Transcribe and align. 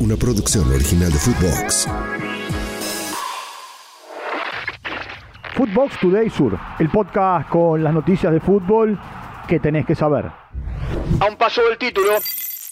una 0.00 0.16
producción 0.16 0.70
original 0.72 1.10
de 1.10 1.18
Footbox. 1.18 1.88
Footbox 5.54 6.00
Today 6.00 6.30
Sur, 6.30 6.56
el 6.78 6.88
podcast 6.88 7.48
con 7.48 7.82
las 7.82 7.92
noticias 7.92 8.32
de 8.32 8.38
fútbol 8.38 8.98
que 9.48 9.58
tenés 9.58 9.84
que 9.86 9.96
saber. 9.96 10.26
A 11.20 11.26
un 11.28 11.36
paso 11.36 11.62
del 11.68 11.78
título. 11.78 12.12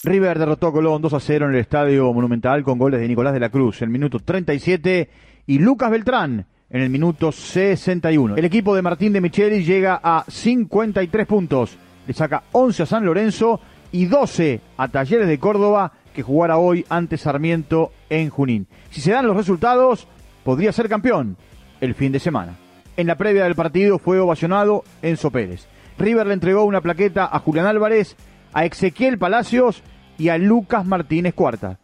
River 0.04 0.38
derrotó 0.38 0.68
a 0.68 0.72
Colón 0.72 1.02
2 1.02 1.14
a 1.14 1.20
0 1.20 1.46
en 1.46 1.54
el 1.54 1.60
Estadio 1.60 2.12
Monumental 2.12 2.62
con 2.62 2.78
goles 2.78 3.00
de 3.00 3.08
Nicolás 3.08 3.32
de 3.32 3.40
la 3.40 3.50
Cruz 3.50 3.82
en 3.82 3.88
el 3.88 3.92
minuto 3.92 4.20
37 4.20 5.10
y 5.46 5.58
Lucas 5.58 5.90
Beltrán 5.90 6.46
en 6.70 6.80
el 6.80 6.90
minuto 6.90 7.32
61. 7.32 8.36
El 8.36 8.44
equipo 8.44 8.74
de 8.76 8.82
Martín 8.82 9.12
de 9.12 9.20
Micheli 9.20 9.64
llega 9.64 10.00
a 10.00 10.24
53 10.28 11.26
puntos, 11.26 11.76
le 12.06 12.14
saca 12.14 12.44
11 12.52 12.84
a 12.84 12.86
San 12.86 13.04
Lorenzo 13.04 13.60
y 13.90 14.04
12 14.04 14.60
a 14.76 14.88
Talleres 14.88 15.26
de 15.26 15.40
Córdoba 15.40 15.92
que 16.16 16.22
jugará 16.22 16.56
hoy 16.56 16.86
ante 16.88 17.18
Sarmiento 17.18 17.92
en 18.08 18.30
Junín. 18.30 18.66
Si 18.88 19.02
se 19.02 19.12
dan 19.12 19.26
los 19.26 19.36
resultados, 19.36 20.08
podría 20.44 20.72
ser 20.72 20.88
campeón 20.88 21.36
el 21.82 21.94
fin 21.94 22.10
de 22.10 22.20
semana. 22.20 22.56
En 22.96 23.06
la 23.06 23.16
previa 23.16 23.44
del 23.44 23.54
partido 23.54 23.98
fue 23.98 24.18
ovacionado 24.18 24.82
Enzo 25.02 25.30
Pérez. 25.30 25.66
River 25.98 26.26
le 26.26 26.32
entregó 26.32 26.64
una 26.64 26.80
plaqueta 26.80 27.28
a 27.30 27.38
Julián 27.40 27.66
Álvarez, 27.66 28.16
a 28.54 28.64
Ezequiel 28.64 29.18
Palacios 29.18 29.82
y 30.16 30.30
a 30.30 30.38
Lucas 30.38 30.86
Martínez 30.86 31.34
Cuarta. 31.34 31.78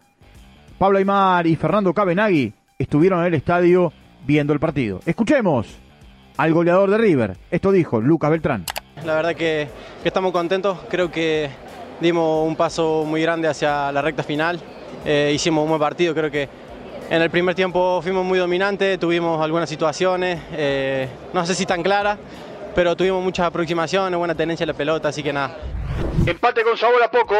Pablo 0.78 0.96
Aymar 0.96 1.46
y 1.46 1.54
Fernando 1.54 1.92
Cabenagui 1.92 2.54
estuvieron 2.78 3.20
en 3.20 3.26
el 3.26 3.34
estadio 3.34 3.92
viendo 4.26 4.54
el 4.54 4.60
partido. 4.60 5.00
Escuchemos 5.04 5.78
al 6.38 6.54
goleador 6.54 6.90
de 6.90 6.96
River. 6.96 7.36
Esto 7.50 7.70
dijo 7.70 8.00
Lucas 8.00 8.30
Beltrán. 8.30 8.64
La 9.04 9.14
verdad 9.14 9.36
que 9.36 9.68
estamos 10.04 10.32
contentos. 10.32 10.78
Creo 10.88 11.10
que 11.10 11.50
dimos 12.02 12.46
un 12.46 12.56
paso 12.56 13.04
muy 13.06 13.22
grande 13.22 13.48
hacia 13.48 13.92
la 13.92 14.02
recta 14.02 14.22
final. 14.22 14.60
Eh, 15.04 15.32
hicimos 15.34 15.62
un 15.62 15.68
buen 15.70 15.80
partido, 15.80 16.14
creo 16.14 16.30
que 16.30 16.48
en 17.08 17.22
el 17.22 17.30
primer 17.30 17.54
tiempo 17.54 18.00
fuimos 18.02 18.24
muy 18.24 18.38
dominantes, 18.38 18.98
tuvimos 18.98 19.42
algunas 19.42 19.68
situaciones, 19.68 20.40
eh, 20.52 21.08
no 21.32 21.46
sé 21.46 21.54
si 21.54 21.66
tan 21.66 21.82
claras, 21.82 22.18
pero 22.74 22.96
tuvimos 22.96 23.22
muchas 23.22 23.46
aproximaciones, 23.46 24.18
buena 24.18 24.34
tenencia 24.34 24.66
de 24.66 24.72
la 24.72 24.76
pelota, 24.76 25.08
así 25.08 25.22
que 25.22 25.32
nada. 25.32 25.56
Empate 26.26 26.62
con 26.62 26.76
sabor 26.76 27.02
a 27.02 27.10
poco. 27.10 27.34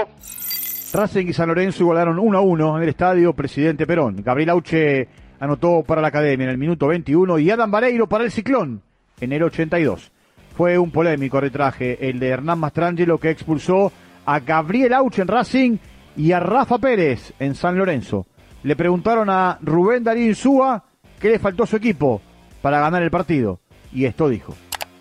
Racing 0.92 1.27
y 1.27 1.33
San 1.33 1.48
Lorenzo 1.48 1.83
igualaron 1.83 2.19
1 2.19 2.39
a 2.39 2.41
1 2.42 2.77
en 2.77 2.83
el 2.83 2.89
estadio 2.91 3.33
Presidente 3.33 3.87
Perón. 3.87 4.22
Gabriel 4.22 4.50
Auche 4.50 5.09
anotó 5.41 5.83
para 5.83 6.03
la 6.03 6.09
Academia 6.09 6.44
en 6.44 6.50
el 6.50 6.59
minuto 6.59 6.87
21 6.89 7.39
y 7.39 7.50
Adam 7.50 7.70
Vareiro 7.70 8.06
para 8.06 8.25
el 8.25 8.31
Ciclón 8.31 8.83
en 9.20 9.33
el 9.33 9.42
82. 9.42 10.12
Fue 10.55 10.77
un 10.78 10.91
polémico 10.91 11.39
arbitraje 11.39 12.11
el 12.11 12.20
de 12.20 12.28
Hernán 12.28 12.59
Mastrangelo 12.59 13.17
que 13.19 13.31
expulsó 13.31 13.91
a 14.27 14.41
Gabriel 14.41 14.92
Auche 14.95 15.23
en 15.23 15.28
Racing 15.28 15.77
y 16.17 16.33
a 16.33 16.41
Rafa 16.41 16.78
Pérez 16.78 17.33
en 17.39 17.55
San 17.55 17.77
Lorenzo. 17.77 18.27
Le 18.62 18.77
preguntaron 18.77 19.28
a 19.31 19.59
Rubén 19.61 20.05
Darío 20.05 20.28
Insúa 20.28 20.84
qué 21.19 21.31
le 21.31 21.39
faltó 21.39 21.65
a 21.65 21.67
su 21.67 21.77
equipo 21.77 22.20
para 22.61 22.81
ganar 22.81 23.03
el 23.03 23.11
partido. 23.11 23.61
Y 23.93 24.05
esto 24.05 24.28
dijo. 24.28 24.55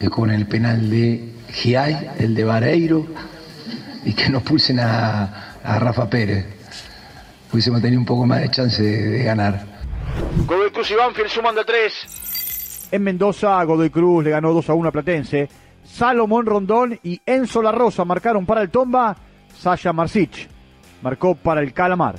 Con 0.10 0.32
el 0.32 0.48
penal 0.48 0.90
de 0.90 1.34
Giai, 1.50 2.12
el 2.18 2.34
de 2.34 2.44
Vareiro, 2.44 3.06
y 4.04 4.14
que 4.14 4.30
nos 4.30 4.42
pulsen 4.42 4.80
a, 4.80 5.58
a 5.64 5.80
Rafa 5.80 6.10
Pérez. 6.10 6.46
Hubiésemos 7.54 7.82
tenido 7.82 8.00
un 8.00 8.06
poco 8.06 8.26
más 8.26 8.42
de 8.42 8.50
chance 8.50 8.82
de, 8.82 9.10
de 9.10 9.24
ganar. 9.24 9.66
Godoy 10.48 10.72
Cruz 10.72 10.90
y 10.92 10.96
Banfield 10.96 11.30
suman 11.30 11.56
de 11.56 11.66
tres. 11.66 12.88
En 12.92 13.04
Mendoza, 13.04 13.64
Godoy 13.64 13.90
Cruz 13.90 14.24
le 14.24 14.32
ganó 14.32 14.54
2 14.54 14.70
a 14.70 14.74
1 14.74 14.90
a 14.90 14.92
Platense. 14.92 15.50
Salomón 15.84 16.46
Rondón 16.46 17.00
y 17.04 17.22
Enzo 17.26 17.62
La 17.62 17.72
Rosa 17.72 18.06
marcaron 18.06 18.46
para 18.46 18.62
el 18.62 18.70
Tomba. 18.70 19.16
Sasha 19.58 19.94
Marcich 19.94 20.50
marcó 21.02 21.36
para 21.36 21.62
el 21.62 21.74
Calamar. 21.74 22.16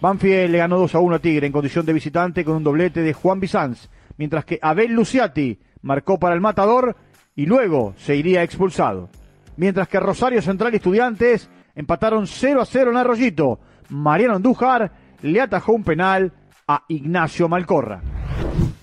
Banfield 0.00 0.50
le 0.50 0.58
ganó 0.58 0.78
2 0.78 0.94
a 0.94 0.98
1 1.00 1.16
a 1.16 1.18
Tigre 1.18 1.46
en 1.46 1.52
condición 1.52 1.84
de 1.84 1.92
visitante 1.92 2.44
con 2.44 2.56
un 2.56 2.64
doblete 2.64 3.02
de 3.02 3.12
Juan 3.12 3.40
Bizanz, 3.40 3.88
mientras 4.16 4.44
que 4.44 4.58
Abel 4.62 4.92
Luciati 4.92 5.58
marcó 5.82 6.18
para 6.18 6.34
el 6.34 6.40
Matador 6.40 6.96
y 7.34 7.46
luego 7.46 7.94
se 7.96 8.16
iría 8.16 8.42
expulsado. 8.42 9.08
Mientras 9.56 9.88
que 9.88 9.98
Rosario 9.98 10.40
Central 10.40 10.72
y 10.72 10.76
Estudiantes 10.76 11.50
empataron 11.74 12.26
0 12.26 12.60
a 12.60 12.64
0 12.64 12.90
en 12.90 12.96
Arroyito. 12.96 13.60
Mariano 13.88 14.36
Andújar 14.36 14.92
le 15.22 15.40
atajó 15.40 15.72
un 15.72 15.84
penal 15.84 16.32
a 16.66 16.84
Ignacio 16.88 17.48
Malcorra. 17.48 18.00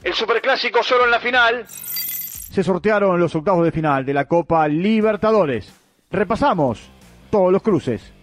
El 0.04 0.14
superclásico 0.14 0.84
solo 0.84 1.06
en 1.06 1.12
la 1.12 1.20
final. 1.20 1.66
Se 2.56 2.64
sortearon 2.64 3.20
los 3.20 3.36
octavos 3.36 3.66
de 3.66 3.72
final 3.74 4.06
de 4.06 4.14
la 4.14 4.30
Copa 4.30 4.66
Libertadores. 4.70 5.74
Repasamos 6.10 6.90
todos 7.30 7.52
los 7.52 7.62
cruces. 7.62 8.14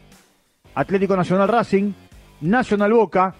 Atlético 0.75 1.15
Nacional 1.15 1.49
Racing, 1.49 1.93
Nacional 2.41 2.95
Boca, 2.95 3.35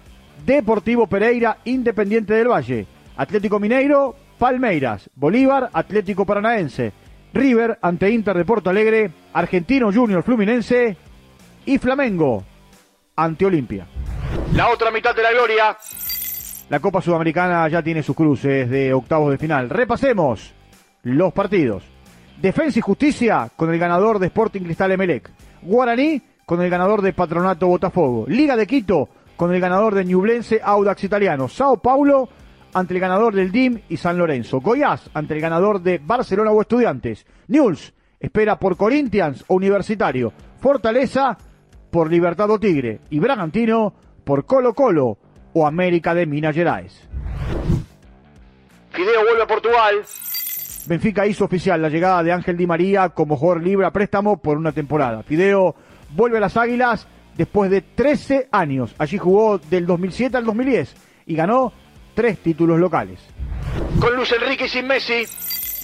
Deportivo 0.45 1.07
Pereira, 1.07 1.57
Independiente 1.65 2.35
del 2.35 2.49
Valle, 2.49 2.85
Atlético 3.17 3.59
Mineiro, 3.59 4.15
Palmeiras, 4.37 5.09
Bolívar, 5.15 5.71
Atlético 5.73 6.27
Paranaense, 6.27 6.93
River 7.33 7.79
ante 7.81 8.11
Inter 8.11 8.37
de 8.37 8.45
Porto 8.45 8.69
Alegre, 8.69 9.09
Argentino 9.33 9.91
Junior 9.91 10.21
Fluminense 10.21 10.95
y 11.65 11.79
Flamengo 11.79 12.43
ante 13.15 13.47
Olimpia. 13.47 13.87
La 14.53 14.69
otra 14.69 14.91
mitad 14.91 15.15
de 15.15 15.23
la 15.23 15.31
gloria. 15.31 15.75
La 16.69 16.79
Copa 16.79 17.01
Sudamericana 17.01 17.67
ya 17.67 17.81
tiene 17.81 18.03
sus 18.03 18.15
cruces 18.15 18.69
de 18.69 18.93
octavos 18.93 19.31
de 19.31 19.39
final. 19.39 19.71
Repasemos 19.71 20.53
los 21.03 21.33
partidos. 21.33 21.83
Defensa 22.41 22.79
y 22.79 22.81
Justicia 22.81 23.49
con 23.55 23.71
el 23.71 23.79
ganador 23.79 24.19
de 24.19 24.27
Sporting 24.27 24.61
Cristal 24.61 24.91
Emelec. 24.91 25.29
Guaraní 25.61 26.21
con 26.45 26.61
el 26.61 26.69
ganador 26.69 27.01
de 27.01 27.13
Patronato 27.13 27.67
Botafogo. 27.67 28.25
Liga 28.27 28.55
de 28.55 28.67
Quito 28.67 29.09
con 29.35 29.53
el 29.53 29.61
ganador 29.61 29.95
de 29.95 30.05
Ñublense 30.05 30.59
Audax 30.63 31.03
Italiano. 31.03 31.47
Sao 31.47 31.77
Paulo 31.77 32.29
ante 32.73 32.93
el 32.93 32.99
ganador 32.99 33.35
del 33.35 33.51
DIM 33.51 33.81
y 33.89 33.97
San 33.97 34.17
Lorenzo. 34.17 34.59
Goiás 34.59 35.09
ante 35.13 35.35
el 35.35 35.41
ganador 35.41 35.81
de 35.81 35.99
Barcelona 36.03 36.51
o 36.51 36.61
Estudiantes. 36.61 37.25
News 37.47 37.93
espera 38.19 38.57
por 38.57 38.77
Corinthians 38.77 39.43
o 39.47 39.55
Universitario. 39.55 40.33
Fortaleza 40.59 41.37
por 41.91 42.09
Libertad 42.09 42.49
o 42.49 42.59
Tigre. 42.59 43.01
Y 43.09 43.19
Bragantino 43.19 43.93
por 44.23 44.45
Colo 44.45 44.73
Colo 44.73 45.17
o 45.53 45.67
América 45.67 46.13
de 46.13 46.25
Minas 46.25 46.55
Gerais. 46.55 47.07
Fideo 48.91 49.23
vuelve 49.23 49.43
a 49.43 49.47
Portugal. 49.47 49.95
Benfica 50.85 51.25
hizo 51.25 51.45
oficial 51.45 51.81
la 51.81 51.89
llegada 51.89 52.23
de 52.23 52.31
Ángel 52.31 52.57
Di 52.57 52.67
María 52.67 53.09
como 53.09 53.37
jugador 53.37 53.63
libre 53.63 53.85
a 53.85 53.91
préstamo 53.91 54.37
por 54.37 54.57
una 54.57 54.71
temporada. 54.71 55.23
Fideo 55.23 55.75
vuelve 56.13 56.37
a 56.37 56.41
las 56.41 56.57
Águilas 56.57 57.07
después 57.37 57.71
de 57.71 57.81
13 57.81 58.49
años. 58.51 58.93
Allí 58.97 59.17
jugó 59.17 59.57
del 59.57 59.85
2007 59.85 60.35
al 60.37 60.45
2010 60.45 60.95
y 61.27 61.35
ganó 61.35 61.71
tres 62.13 62.39
títulos 62.39 62.79
locales. 62.79 63.19
Con 63.99 64.15
Luis 64.15 64.31
Enrique 64.33 64.65
y 64.65 64.69
sin 64.69 64.87
Messi. 64.87 65.23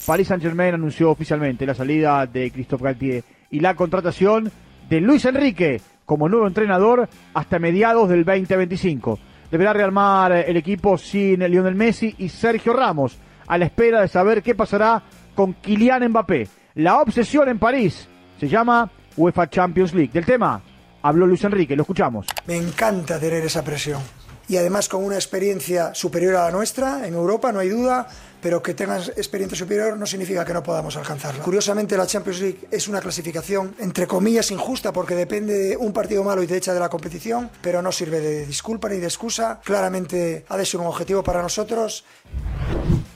Paris 0.05 0.27
Saint-Germain 0.27 0.73
anunció 0.73 1.11
oficialmente 1.11 1.65
la 1.65 1.75
salida 1.75 2.25
de 2.25 2.51
Christophe 2.51 2.83
Galtier 2.83 3.23
y 3.51 3.59
la 3.59 3.75
contratación 3.75 4.51
de 4.89 5.01
Luis 5.01 5.23
Enrique 5.25 5.81
como 6.05 6.27
nuevo 6.27 6.47
entrenador 6.47 7.07
hasta 7.33 7.59
mediados 7.59 8.09
del 8.09 8.25
2025. 8.25 9.19
Deberá 9.51 9.73
rearmar 9.73 10.31
el 10.31 10.57
equipo 10.57 10.97
sin 10.97 11.39
Lionel 11.39 11.75
Messi 11.75 12.15
y 12.17 12.29
Sergio 12.29 12.73
Ramos, 12.73 13.17
a 13.49 13.57
la 13.57 13.65
espera 13.65 13.99
de 13.99 14.07
saber 14.07 14.41
qué 14.41 14.55
pasará 14.55 15.03
con 15.35 15.53
Kylian 15.55 16.07
Mbappé. 16.07 16.47
La 16.75 17.01
obsesión 17.01 17.49
en 17.49 17.59
París 17.59 18.07
se 18.39 18.47
llama 18.47 18.89
UEFA 19.17 19.49
Champions 19.49 19.93
League. 19.93 20.11
Del 20.13 20.25
tema 20.25 20.61
habló 21.01 21.25
Luis 21.25 21.43
Enrique, 21.43 21.75
lo 21.75 21.81
escuchamos. 21.81 22.27
Me 22.45 22.55
encanta 22.55 23.19
tener 23.19 23.43
esa 23.43 23.63
presión. 23.63 24.01
Y 24.47 24.57
además 24.57 24.89
con 24.89 25.03
una 25.03 25.15
experiencia 25.15 25.93
superior 25.93 26.35
a 26.35 26.45
la 26.45 26.51
nuestra, 26.51 27.07
en 27.07 27.13
Europa, 27.13 27.51
no 27.51 27.59
hay 27.59 27.69
duda, 27.69 28.07
pero 28.41 28.63
que 28.63 28.73
tengas 28.73 29.09
experiencia 29.09 29.55
superior 29.55 29.95
no 29.95 30.07
significa 30.07 30.43
que 30.43 30.53
no 30.53 30.63
podamos 30.63 30.97
alcanzarla. 30.97 31.43
Curiosamente, 31.43 31.95
la 31.95 32.07
Champions 32.07 32.39
League 32.39 32.67
es 32.71 32.88
una 32.88 32.99
clasificación, 32.99 33.75
entre 33.77 34.07
comillas, 34.07 34.49
injusta, 34.49 34.91
porque 34.91 35.13
depende 35.13 35.53
de 35.53 35.77
un 35.77 35.93
partido 35.93 36.23
malo 36.23 36.41
y 36.41 36.47
te 36.47 36.57
echa 36.57 36.73
de 36.73 36.79
la 36.79 36.89
competición, 36.89 37.51
pero 37.61 37.83
no 37.83 37.91
sirve 37.91 38.21
de 38.21 38.47
disculpa 38.47 38.89
ni 38.89 38.97
de 38.97 39.06
excusa. 39.06 39.59
Claramente 39.63 40.45
ha 40.50 40.57
de 40.57 40.65
ser 40.65 40.79
un 40.79 40.88
objetivo 40.88 41.24
para 41.24 41.44
nosotros. 41.44 42.03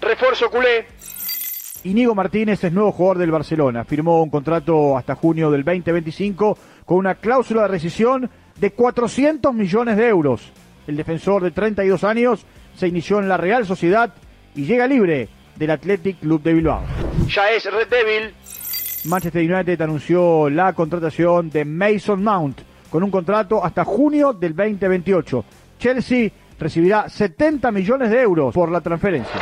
Refuerzo 0.04 0.50
culé. 0.50 0.86
Inigo 1.86 2.16
Martínez 2.16 2.64
es 2.64 2.72
nuevo 2.72 2.92
jugador 2.92 3.18
del 3.18 3.32
Barcelona. 3.32 3.84
Firmó 3.84 4.24
un 4.24 4.30
contrato 4.30 4.98
hasta 4.98 5.16
junio 5.16 5.52
del 5.52 5.64
2025 5.64 6.58
con 6.86 6.98
una 6.98 7.16
cláusula 7.16 7.64
de 7.64 7.68
rescisión 7.68 8.30
de 8.60 8.72
400 8.72 9.54
millones 9.54 9.98
de 9.98 10.08
euros. 10.08 10.52
El 10.88 10.96
defensor 10.96 11.44
de 11.44 11.52
32 11.52 12.04
años 12.04 12.46
se 12.76 12.88
inició 12.88 13.20
en 13.20 13.30
la 13.30 13.38
Real 13.38 13.66
Sociedad 13.66 14.14
y 14.56 14.66
llega 14.66 14.88
libre 14.88 15.30
del 15.56 15.72
Athletic 15.72 16.20
Club 16.20 16.42
de 16.42 16.54
Bilbao. 16.54 16.84
Ya 17.28 17.52
es 17.52 17.66
Red 17.66 17.88
Devil. 17.88 18.34
Manchester 19.06 19.54
United 19.54 19.82
anunció 19.82 20.50
la 20.50 20.74
contratación 20.74 21.50
de 21.50 21.66
Mason 21.66 22.24
Mount 22.24 22.62
con 22.90 23.04
un 23.04 23.12
contrato 23.12 23.64
hasta 23.64 23.84
junio 23.84 24.34
del 24.34 24.56
2028. 24.56 25.44
Chelsea 25.80 26.30
recibirá 26.60 27.10
70 27.10 27.72
millones 27.72 28.10
de 28.10 28.22
euros 28.22 28.54
por 28.54 28.72
la 28.72 28.80
transferencia. 28.80 29.42